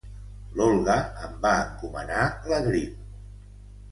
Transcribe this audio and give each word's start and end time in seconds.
L'Olga 0.59 0.95
em 1.27 1.35
va 1.43 1.51
encomanar 1.65 2.23
la 2.53 2.61
grip 2.71 2.99